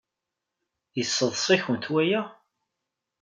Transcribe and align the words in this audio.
Yesseḍs-ikent 0.97 1.85
waya? 1.93 2.21